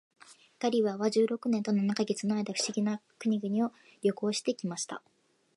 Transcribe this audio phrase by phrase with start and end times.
[0.59, 5.03] ガリバーは十六年と七ヵ月の間、不思議な国々を旅行して来ました。